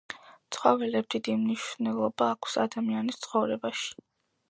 [0.55, 3.99] ცხოველებს დიდი მნიშვნელობა აქვს ადამიანის ცხოვრებაში.